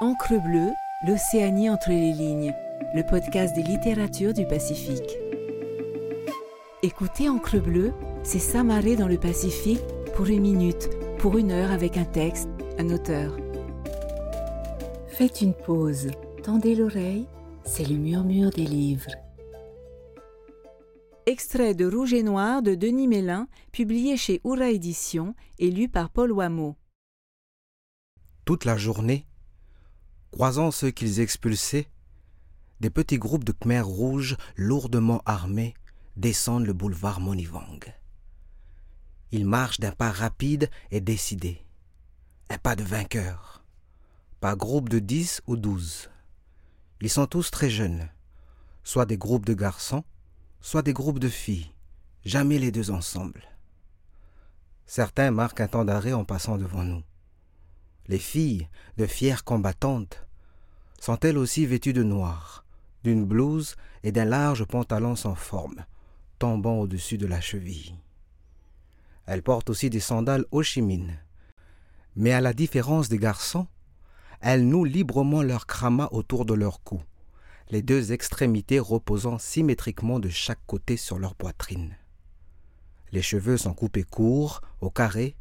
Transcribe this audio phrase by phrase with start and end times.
[0.00, 0.72] Encre bleue,
[1.06, 2.52] l'Océanie entre les lignes,
[2.96, 5.16] le podcast des littératures du Pacifique.
[6.82, 7.92] Écoutez Encre bleue,
[8.24, 9.84] c'est s'amarrer dans le Pacifique
[10.16, 13.36] pour une minute, pour une heure avec un texte, un auteur.
[15.06, 16.10] Faites une pause,
[16.42, 17.28] tendez l'oreille,
[17.64, 19.12] c'est le murmure des livres.
[21.26, 26.10] Extrait de Rouge et Noir de Denis Mélin, publié chez Oura Éditions et lu par
[26.10, 26.74] Paul Wameau.
[28.44, 29.24] Toute la journée,
[30.34, 31.88] croisant ceux qu'ils expulsaient,
[32.80, 35.74] des petits groupes de Khmers rouges lourdement armés
[36.16, 37.78] descendent le boulevard Monivang.
[39.30, 41.64] Ils marchent d'un pas rapide et décidé,
[42.50, 43.64] un pas de vainqueur,
[44.40, 46.10] pas groupe de dix ou douze.
[47.00, 48.08] Ils sont tous très jeunes,
[48.82, 50.02] soit des groupes de garçons,
[50.60, 51.70] soit des groupes de filles,
[52.24, 53.44] jamais les deux ensemble.
[54.84, 57.04] Certains marquent un temps d'arrêt en passant devant nous.
[58.08, 60.26] Les filles, de fières combattantes,
[61.00, 62.64] sont elles aussi vêtues de noir,
[63.02, 65.84] d'une blouse et d'un large pantalon sans forme,
[66.38, 67.96] tombant au-dessus de la cheville.
[69.26, 71.18] Elles portent aussi des sandales Ho Chi Minh.
[72.16, 73.66] Mais à la différence des garçons,
[74.40, 77.02] elles nouent librement leur krama autour de leur cou
[77.70, 81.96] les deux extrémités reposant symétriquement de chaque côté sur leur poitrine.
[83.12, 85.36] Les cheveux sont coupés courts, au carré,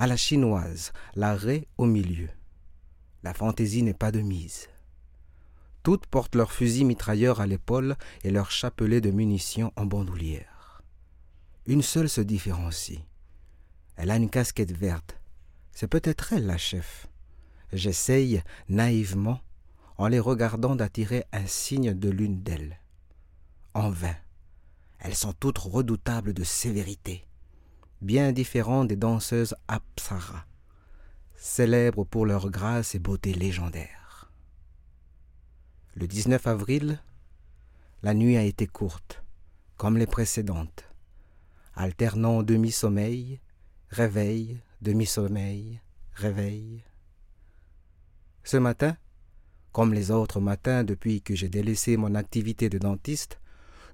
[0.00, 2.30] à la chinoise, l'arrêt au milieu.
[3.22, 4.70] La fantaisie n'est pas de mise.
[5.82, 10.82] Toutes portent leurs fusils mitrailleurs à l'épaule et leur chapelet de munitions en bandoulière.
[11.66, 13.00] Une seule se différencie.
[13.96, 15.20] Elle a une casquette verte.
[15.72, 17.06] C'est peut-être elle la chef.
[17.74, 19.42] J'essaye, naïvement,
[19.98, 22.80] en les regardant d'attirer un signe de l'une d'elles.
[23.74, 24.16] En vain.
[24.98, 27.26] Elles sont toutes redoutables de sévérité,
[28.00, 30.46] bien différentes des danseuses Apsara,
[31.36, 34.30] célèbres pour leur grâce et beauté légendaire.
[35.94, 37.02] Le 19 avril,
[38.02, 39.22] la nuit a été courte,
[39.76, 40.84] comme les précédentes,
[41.74, 43.40] alternant demi-sommeil,
[43.90, 45.80] réveil, demi-sommeil,
[46.14, 46.84] réveil.
[48.44, 48.96] Ce matin,
[49.72, 53.40] comme les autres matins depuis que j'ai délaissé mon activité de dentiste,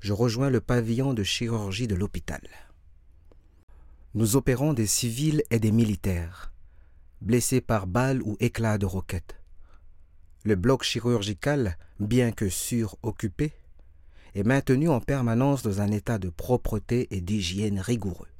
[0.00, 2.40] je rejoins le pavillon de chirurgie de l'hôpital.
[4.16, 6.50] Nous opérons des civils et des militaires,
[7.20, 9.36] blessés par balles ou éclats de roquettes.
[10.42, 13.52] Le bloc chirurgical, bien que suroccupé,
[14.34, 18.30] est maintenu en permanence dans un état de propreté et d'hygiène rigoureux.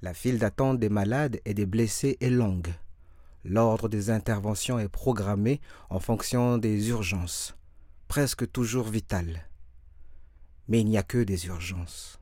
[0.00, 2.72] La file d'attente des malades et des blessés est longue.
[3.44, 7.56] L'ordre des interventions est programmé en fonction des urgences,
[8.06, 9.48] presque toujours vitales.
[10.68, 12.20] Mais il n'y a que des urgences.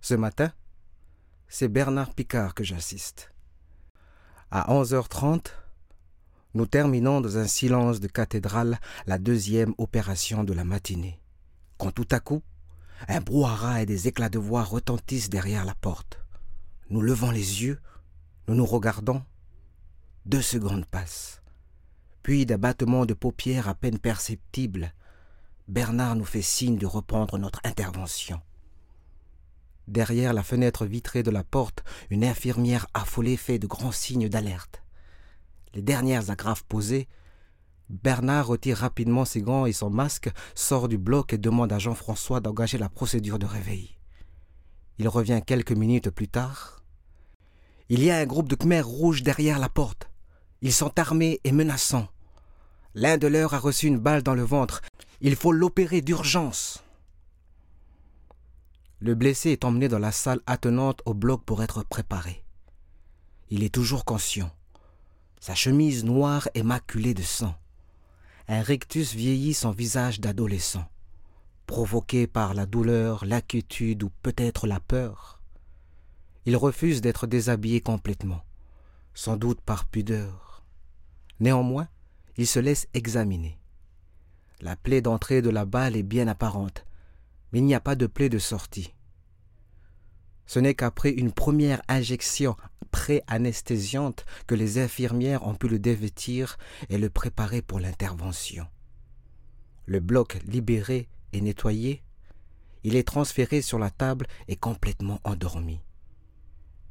[0.00, 0.50] Ce matin,
[1.48, 3.32] c'est Bernard Picard que j'assiste.
[4.50, 5.46] À 11h30,
[6.54, 11.20] nous terminons dans un silence de cathédrale la deuxième opération de la matinée,
[11.78, 12.42] quand tout à coup,
[13.08, 16.18] un brouhaha et des éclats de voix retentissent derrière la porte.
[16.88, 17.80] Nous levons les yeux,
[18.48, 19.22] nous nous regardons,
[20.24, 21.42] deux secondes passent.
[22.22, 24.92] Puis d'un battement de paupières à peine perceptible,
[25.68, 28.40] Bernard nous fait signe de reprendre notre intervention.
[29.88, 34.82] Derrière la fenêtre vitrée de la porte, une infirmière affolée fait de grands signes d'alerte.
[35.74, 37.08] Les dernières agrafes posées,
[37.88, 42.40] Bernard retire rapidement ses gants et son masque, sort du bloc et demande à Jean-François
[42.40, 43.96] d'engager la procédure de réveil.
[44.98, 46.82] Il revient quelques minutes plus tard.
[47.88, 50.10] Il y a un groupe de Khmers rouges derrière la porte.
[50.62, 52.08] Ils sont armés et menaçants.
[52.94, 54.80] L'un de leurs a reçu une balle dans le ventre.
[55.20, 56.82] Il faut l'opérer d'urgence.
[59.00, 62.44] Le blessé est emmené dans la salle attenante au bloc pour être préparé.
[63.50, 64.50] Il est toujours conscient.
[65.38, 67.54] Sa chemise noire est maculée de sang.
[68.48, 70.88] Un rictus vieillit son visage d'adolescent,
[71.66, 75.42] provoqué par la douleur, l'inquiétude ou peut-être la peur.
[76.46, 78.44] Il refuse d'être déshabillé complètement,
[79.14, 80.64] sans doute par pudeur.
[81.38, 81.88] Néanmoins,
[82.38, 83.58] il se laisse examiner.
[84.60, 86.86] La plaie d'entrée de la balle est bien apparente,
[87.52, 88.95] mais il n'y a pas de plaie de sortie.
[90.46, 92.56] Ce n'est qu'après une première injection
[92.90, 96.56] pré-anesthésiante que les infirmières ont pu le dévêtir
[96.88, 98.66] et le préparer pour l'intervention.
[99.86, 102.02] Le bloc libéré et nettoyé,
[102.84, 105.80] il est transféré sur la table et complètement endormi.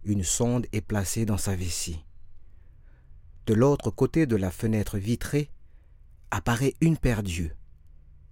[0.03, 2.05] Une sonde est placée dans sa vessie.
[3.47, 5.49] De l'autre côté de la fenêtre vitrée
[6.31, 7.55] apparaît une paire d'yeux,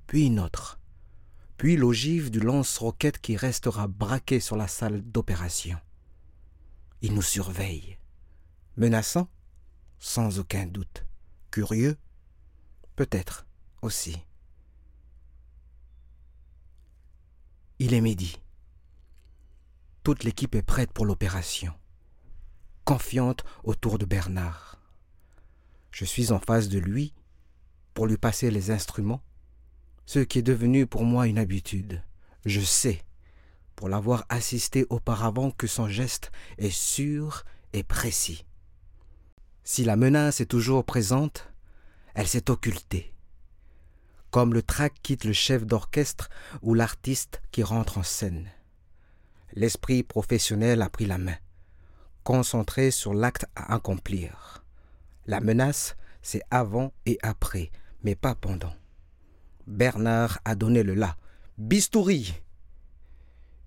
[0.07, 0.79] puis une autre,
[1.57, 5.77] puis l'ogive du lance-roquette qui restera braqué sur la salle d'opération.
[7.01, 7.97] Il nous surveille.
[8.77, 9.29] Menaçant
[9.99, 11.05] Sans aucun doute.
[11.51, 11.97] Curieux
[12.95, 13.45] Peut-être
[13.81, 14.17] aussi.
[17.79, 18.39] Il est midi.
[20.03, 21.73] Toute l'équipe est prête pour l'opération,
[22.83, 24.79] confiante autour de Bernard.
[25.91, 27.13] Je suis en face de lui
[27.93, 29.23] pour lui passer les instruments,
[30.05, 32.01] ce qui est devenu pour moi une habitude.
[32.45, 33.01] Je sais,
[33.75, 38.45] pour l'avoir assisté auparavant, que son geste est sûr et précis.
[39.63, 41.49] Si la menace est toujours présente,
[42.15, 43.13] elle s'est occultée.
[44.29, 46.29] Comme le trac quitte le chef d'orchestre
[46.61, 48.49] ou l'artiste qui rentre en scène.
[49.53, 51.37] L'esprit professionnel a pris la main,
[52.23, 54.63] concentré sur l'acte à accomplir.
[55.27, 57.71] La menace, c'est avant et après,
[58.03, 58.73] mais pas pendant.
[59.67, 61.15] Bernard a donné le là.
[61.57, 62.33] Bistouri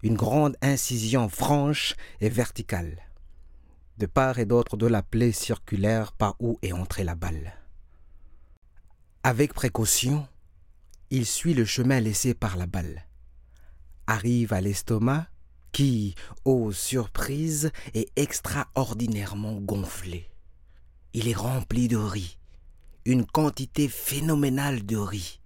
[0.02, 3.06] Une grande incision franche et verticale
[3.98, 7.54] de part et d'autre de la plaie circulaire par où est entrée la balle.
[9.22, 10.26] Avec précaution,
[11.10, 13.06] il suit le chemin laissé par la balle,
[14.06, 15.26] arrive à l'estomac
[15.72, 16.14] qui,
[16.44, 20.30] ô surprise, est extraordinairement gonflé.
[21.12, 22.38] Il est rempli de riz,
[23.04, 25.40] une quantité phénoménale de riz.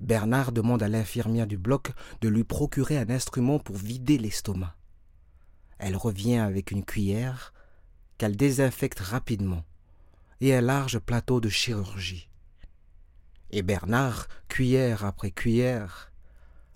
[0.00, 4.74] Bernard demande à l'infirmière du bloc de lui procurer un instrument pour vider l'estomac.
[5.78, 7.52] Elle revient avec une cuillère
[8.18, 9.64] qu'elle désinfecte rapidement
[10.40, 12.28] et un large plateau de chirurgie.
[13.50, 16.12] Et Bernard, cuillère après cuillère,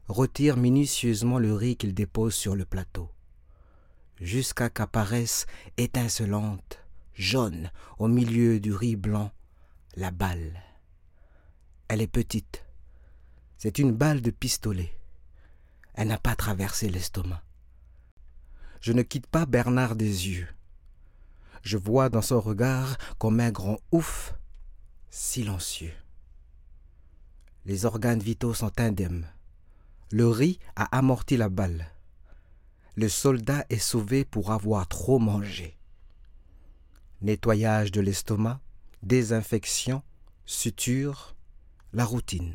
[0.07, 3.11] retire minutieusement le riz qu'il dépose sur le plateau,
[4.21, 6.81] jusqu'à qu'apparaisse étincelante,
[7.15, 9.33] jaune, au milieu du riz blanc,
[9.97, 10.63] la balle.
[11.89, 12.68] Elle est petite.
[13.59, 14.93] C'est une balle de pistolet.
[15.95, 17.43] Elle n'a pas traversé l'estomac
[18.81, 20.49] je ne quitte pas Bernard des yeux.
[21.63, 24.35] Je vois dans son regard comme un grand ouf
[25.11, 25.93] silencieux.
[27.65, 29.27] Les organes vitaux sont indemnes.
[30.11, 31.87] Le riz a amorti la balle.
[32.95, 35.77] Le soldat est sauvé pour avoir trop mangé.
[37.21, 38.61] Nettoyage de l'estomac,
[39.03, 40.03] désinfection,
[40.47, 41.37] suture,
[41.93, 42.55] la routine.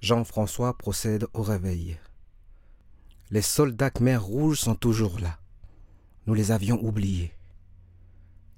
[0.00, 1.98] Jean-François procède au réveil.
[3.30, 5.38] Les soldats Khmer rouges sont toujours là.
[6.26, 7.32] Nous les avions oubliés.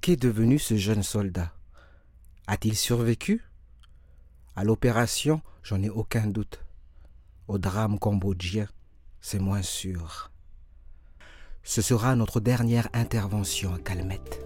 [0.00, 1.52] Qu'est devenu ce jeune soldat?
[2.46, 3.44] A-t-il survécu?
[4.56, 6.64] À l'opération, j'en ai aucun doute.
[7.48, 8.68] Au drame cambodgien,
[9.20, 10.30] c'est moins sûr.
[11.64, 14.44] Ce sera notre dernière intervention à Calmette.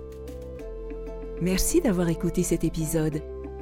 [1.41, 3.23] Merci d'avoir écouté cet épisode.